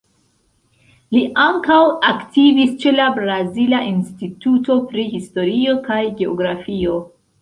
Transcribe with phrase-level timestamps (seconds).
[1.15, 1.77] Li ankaŭ
[2.11, 6.99] aktivis ĉe la Brazila Instituto pri Historio kaj Geografio.